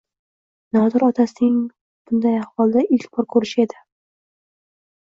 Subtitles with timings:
[0.77, 1.59] Nodir otasining
[2.09, 3.83] bunday ahvolda ilk bor ko‘rishi edi.